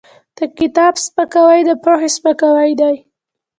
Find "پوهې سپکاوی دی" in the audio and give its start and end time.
1.83-2.95